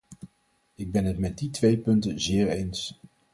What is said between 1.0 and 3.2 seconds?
het met die twee punten zeer eens.